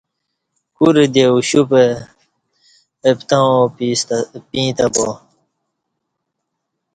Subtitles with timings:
[0.75, 1.83] کورہ دے اُشوپہ
[3.09, 3.61] اپتں آو
[4.49, 5.07] پی تں با